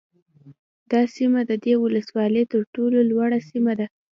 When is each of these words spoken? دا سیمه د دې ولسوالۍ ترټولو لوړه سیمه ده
دا 0.91 1.01
سیمه 1.15 1.41
د 1.49 1.51
دې 1.63 1.73
ولسوالۍ 1.79 2.43
ترټولو 2.53 2.97
لوړه 3.09 3.39
سیمه 3.49 3.73
ده 3.79 3.87